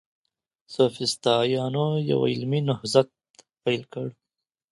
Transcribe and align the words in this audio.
سوفسطائيانو 0.75 1.85
يو 2.09 2.19
علمي 2.31 2.59
نهضت 2.67 3.09
پيل 3.63 3.81
کړ. 3.93 4.07